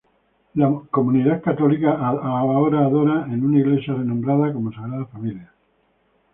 [0.55, 5.53] La comunidad católica ahora adora en una iglesia, renombrada como Sagrada Familia.